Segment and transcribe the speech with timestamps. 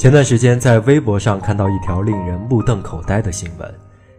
[0.00, 3.74] 前段时间在微博上看到一条令人目瞪口呆的新闻：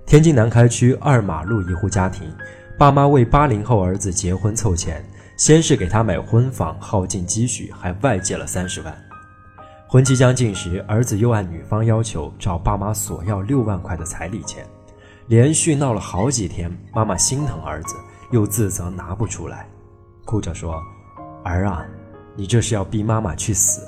[0.05, 2.31] 天津南开区二马路一户家庭，
[2.77, 5.03] 爸妈为八零后儿子结婚凑钱，
[5.37, 8.95] 先是给他买婚房，耗尽积蓄，还外借了三十万。
[9.87, 14.63] 婚期将近时，儿子又按女方要求找爸妈索要六万块的彩礼钱，
[15.25, 16.71] 连续闹了好几天。
[16.93, 17.95] 妈妈心疼儿子，
[18.29, 19.67] 又自责拿不出来，
[20.25, 20.79] 哭着说
[21.43, 21.83] ：“儿啊，
[22.35, 23.81] 你这是要逼妈妈去死。”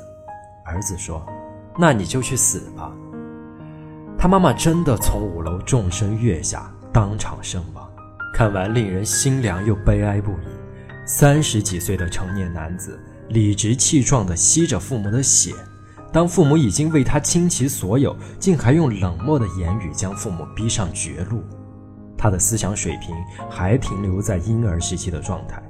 [0.65, 1.23] 儿子说。
[1.77, 2.91] 那你就去死吧！
[4.17, 7.89] 他妈妈真的从五楼纵身跃下，当场身亡。
[8.33, 10.45] 看完令人心凉又悲哀不已。
[11.05, 15.53] 三十几岁的成年男子，理直气壮地吸着父母的血，
[16.11, 21.43] 当父母已经为他倾其所有，竟还用冷漠的言语将父母逼上绝路。
[22.17, 23.15] 他的思想水平
[23.49, 25.61] 还停留在婴儿时期的状态，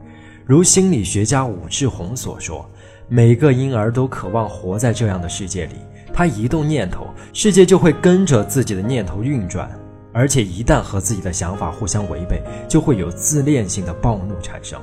[0.46, 2.70] 如心理学家武志红所说
[3.10, 5.76] ：“每个婴儿都渴望活在这样的世界里。”
[6.14, 9.68] 他一动念头，世界就会跟着自己的念头运转，
[10.14, 12.40] 而且一旦和自己的想法互相违背，
[12.70, 14.80] 就会有自恋性的暴怒产生。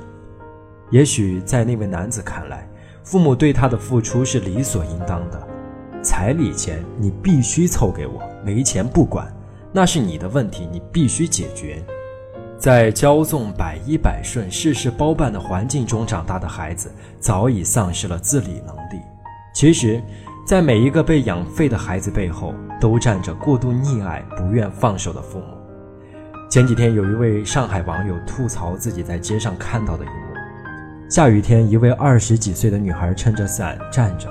[0.89, 2.69] 也许在那位男子看来，
[3.01, 5.41] 父母对他的付出是理所应当的，
[6.03, 9.33] 彩礼钱你必须凑给我，没钱不管，
[9.71, 11.81] 那是你的问题，你必须解决。
[12.59, 19.01] 在骄纵百依百顺、事事包办的环境中长大的孩子，早已丧失了自理能力。
[19.55, 20.03] 其实。
[20.51, 25.45] 在每一个被养废的孩子背后，都站着过度溺爱、不愿放手的父母。
[26.49, 34.27] 前几天，有一位上海网友吐槽自己在街上看到的一幕：下雨天，一位二十几岁的女孩撑着伞站着，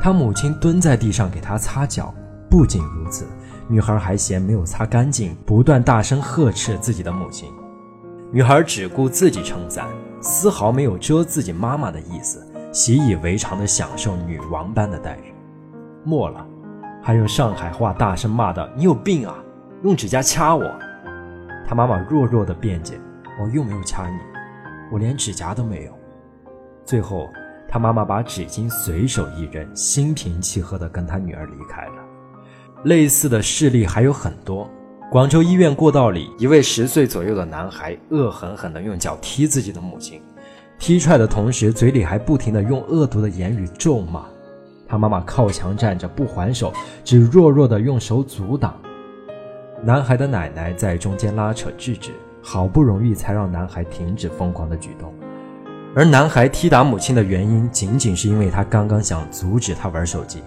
[0.00, 2.14] 她母亲蹲在地上给她擦脚。
[2.48, 3.26] 不仅如此，
[3.68, 7.46] 女孩还嫌没有擦干净，不断大声呵斥自己的母亲。
[8.32, 9.86] 女孩只顾自己撑伞，
[10.22, 15.27] 丝毫没有遮自己妈妈的意思，习以为常地享受女王般的待遇。
[16.08, 16.46] 末了，
[17.02, 19.34] 还用上海话大声骂道：“你有病啊！
[19.82, 20.64] 用指甲掐我！”
[21.68, 22.98] 他妈妈弱弱的辩解
[23.38, 24.16] ：“我又没有掐你，
[24.90, 25.92] 我连指甲都没有。”
[26.82, 27.28] 最后，
[27.68, 31.92] 他妈妈把纸巾随手一扔，心平气和的跟他女儿离开了。
[32.84, 34.66] 类似的事例还有很多。
[35.10, 40.22] 广州医院过道里，一位十岁左右的男孩恶狠狠地用脚踢自己的母亲，
[40.78, 44.24] 踢踹的同时，嘴里还不停地用恶毒的言语咒骂。
[44.88, 46.72] 他妈妈靠墙站着不还手，
[47.04, 48.74] 只弱弱的用手阻挡。
[49.84, 52.10] 男孩的奶奶在中间拉扯制止，
[52.42, 55.12] 好不容易才让男孩停止疯狂的举动。
[55.94, 60.42] 而男孩踢打母亲的原因，仅仅是因为他刚刚想阻止他玩手机。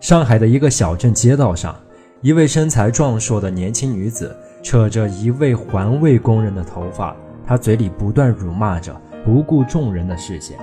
[0.00, 1.74] 上海的一个小镇街道上，
[2.20, 8.94] 一位身材壮硕的年轻女子扯着一位环卫工人的头发，她嘴里不断辱骂着，
[9.24, 10.58] 不顾众人的视线。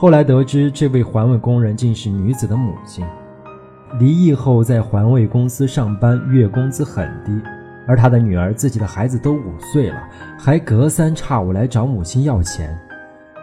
[0.00, 3.04] 后来得知，这位环卫工人竟是女子的母亲。
[3.98, 7.38] 离异后，在环卫公司上班，月工资很低。
[7.86, 10.02] 而他的女儿，自己的孩子都五岁了，
[10.38, 12.74] 还隔三差五来找母亲要钱。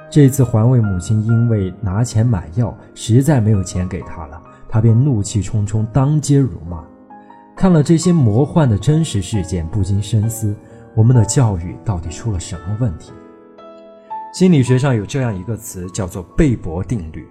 [0.10, 6.84] 这次环卫母亲因为拿钱买药，实在没有钱给他了，他便怒气冲冲，当街辱骂。
[7.56, 10.56] 看了这些魔幻的真实事件，不禁深思：
[10.96, 13.12] 我们的教育到底出了什么问题？
[14.38, 17.28] 心理学上有这样一个词，叫做贝博定律，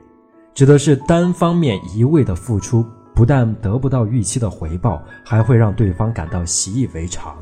[0.53, 2.85] 指的是单方面一味的付出，
[3.15, 7.37] 不但得不到预期的回报，还会让对方感到习以为常。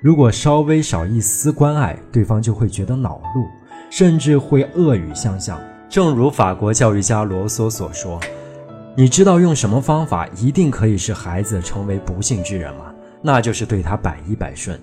[0.00, 3.44] 如果稍微少一丝关爱，对方就会觉得恼怒，
[3.90, 5.60] 甚至会恶语相向。
[5.88, 8.20] 正如法国教育家罗梭所说
[8.96, 12.94] ：“你知道用什么方法一定可以使孩子成为不幸之人吗？
[13.20, 14.80] 那就是对他百依百顺。”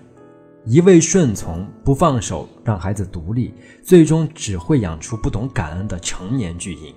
[0.69, 3.51] 一味顺从不放手，让孩子独立，
[3.83, 6.93] 最终只会养出不懂感恩的成年巨婴。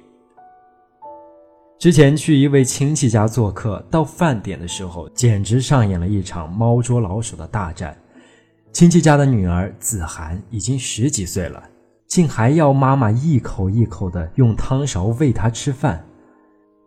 [1.79, 7.97] 之前去一位亲戚家做客，到饭点的时候，简直上演了一场猫捉老鼠的大战。
[8.73, 11.63] 亲戚家的女儿子涵已经十几岁了，
[12.07, 16.07] 竟还要妈妈一口一口的用汤勺喂她吃饭。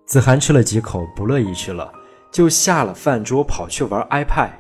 [0.06, 1.92] 子涵吃了几口，不乐意吃了，
[2.32, 4.52] 就下了饭桌，跑去玩 iPad。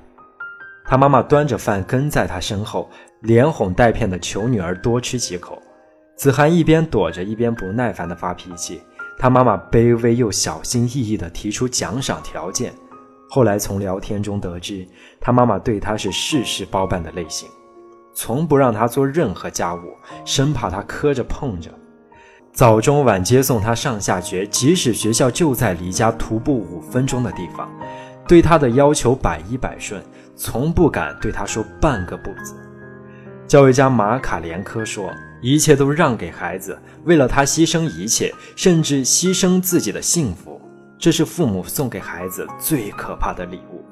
[0.87, 2.89] 他妈妈端着饭跟在他身后，
[3.21, 5.59] 连哄带骗的求女儿多吃几口。
[6.15, 8.79] 子涵一边躲着，一边不耐烦地发脾气。
[9.17, 12.71] 他妈妈卑微又小心翼翼地提出奖赏条件。
[13.29, 14.87] 后来从聊天中得知，
[15.19, 17.49] 他妈妈对他是事事包办的类型，
[18.13, 19.79] 从不让他做任何家务，
[20.23, 21.71] 生怕他磕着碰着。
[22.53, 27.69] 早中晚接送他上下学，即使学校就在离家徒步五分钟的地方，
[28.27, 30.01] 对他的要求百依百顺。
[30.35, 32.55] 从不敢对他说半个不字。
[33.47, 40.59] 教育家马卡连科说：“一切都让给孩子，为了他牺牲一切，甚至牺牲自己的幸福，
[40.97, 43.85] 这是父母送给孩子最可怕的礼物。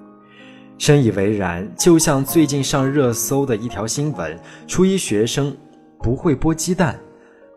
[0.79, 4.37] 深以为然，就像最近上热搜的一条新闻：
[4.67, 5.55] 初一学生
[5.99, 6.99] 不会剥鸡蛋。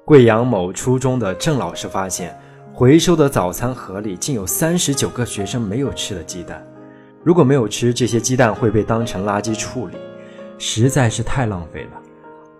[0.05, 2.39] 贵阳某初中的郑老师发现，
[2.75, 6.63] 回收的早餐盒里竟有三十九个学生没有吃的鸡蛋。
[7.27, 9.97] 如果没有吃，这些鸡蛋会被当成垃圾处理，
[10.59, 12.01] 实在是太浪费了。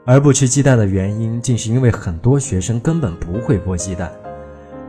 [0.05, 4.11] 而不吃鸡蛋的原因，竟是因为很多学生根本不会剥鸡蛋。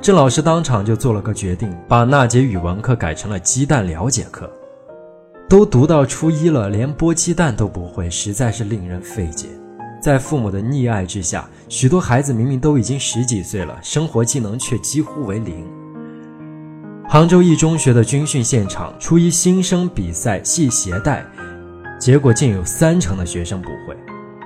[0.01, 4.51] 郑老师当场就做了个决定，把那节语文课改成了鸡蛋了解课。
[5.47, 9.47] 都读到初一了，连剥鸡蛋都不会，实在是令人费解。
[10.01, 15.63] 在父母的溺爱之下，许多孩子明明都已经十几岁了，生活技能却几乎为零。
[17.09, 21.25] 杭州一中学的军训现场，初一新生比赛系鞋带，
[21.97, 23.95] 结果竟有三成的学生不会，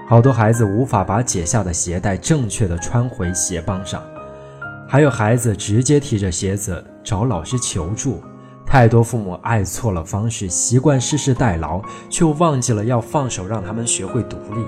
[0.07, 3.99] 好多孩子无法把解下的鞋带正确的穿回鞋帮上，
[4.87, 8.21] 还有孩子直接提着鞋子找老师求助。
[8.63, 11.81] 太多父母爱错了方式，习惯事事代劳，
[12.11, 14.63] 却忘记了要放手让他们学会独立。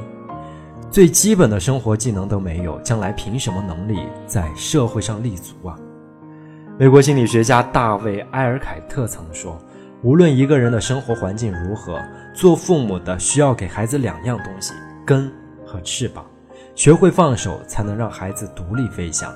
[0.89, 5.77] 最基本的生活技能都没有，将来凭什么能力在社会上立足啊？
[6.75, 9.59] 美国心理学家大卫·埃尔凯特曾说
[10.01, 12.01] ：“无论一个人的生活环境如何，
[12.33, 14.73] 做父母的需要给孩子两样东西：
[15.05, 15.31] 根
[15.63, 16.25] 和翅膀。
[16.73, 19.31] 学会放手，才能让孩子独立飞翔。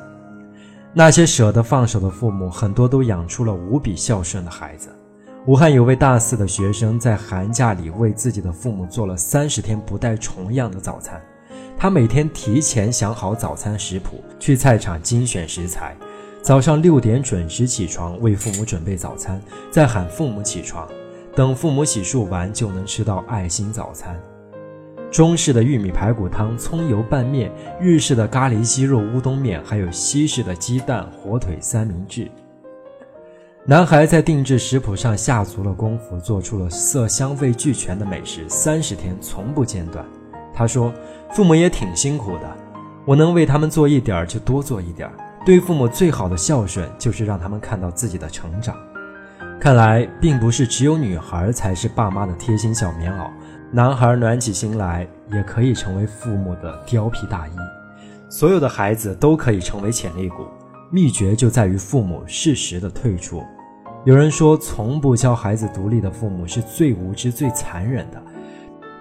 [0.93, 4.89] 那些舍得放手的父母，很多都养出了无比孝顺的孩子。
[5.45, 11.21] 武汉有位大四的学生，在寒假里为自己的父母做了三十天不带重样的早餐。
[11.77, 15.95] 他每天提前想好早餐食谱，去菜场精选食材。”
[16.47, 19.37] 早上六点准时起床，为父母准备早餐，
[19.69, 20.87] 再喊父母起床，
[21.35, 24.17] 等父母洗漱完就能吃到爱心早餐。
[25.11, 27.51] 中式的玉米排骨汤、葱油拌面，
[27.81, 32.31] 日式的咖喱鸡肉乌冬面，还有西式的鸡蛋火腿三明治。
[33.65, 40.05] 男孩在定制食谱上下足了功夫，做出了色香味俱全的美食，三十天从不间断。
[40.53, 40.93] 他说
[41.29, 42.57] ：“父母也挺辛苦的，
[43.03, 45.13] 我能为他们做一点儿就多做一点儿。”
[45.47, 48.75] 对父母最好的孝顺，就是让他们看到自己的成长。
[49.61, 53.29] 看来，并不是只有女孩才是爸妈的贴心小棉袄，
[53.71, 57.51] 男孩暖起心来也可以成为父母的貂皮大衣。
[58.27, 60.45] 所有的孩子都可以成为潜力股，
[60.91, 63.41] 秘诀就在于父母适时的退出。
[64.03, 68.21] 有人说，从不教孩子独立的父母是最无知、最残忍的，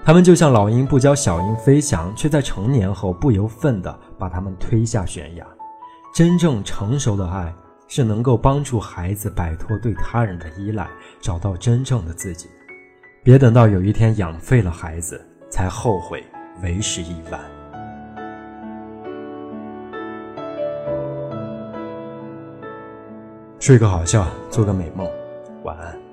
[0.04, 5.44] 他们就像老鹰不教小鹰飞翔，却在成年后不由分地把他们推下悬崖。
[6.16, 7.54] 真正成熟的爱
[7.88, 10.88] 是能够帮助孩子摆脱对他人的依赖，
[11.20, 12.48] 找到真正的自己。
[13.22, 16.24] 别等到有一天养废了孩子，才后悔
[16.62, 17.38] 为时已晚。
[23.60, 25.06] 睡个好觉，做个美梦，
[25.64, 26.05] 晚安。